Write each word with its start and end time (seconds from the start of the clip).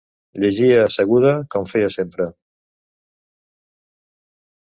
Llegia 0.43 0.77
asseguda, 0.83 1.33
com 1.55 1.67
feia 1.73 1.91
sempre. 1.97 2.27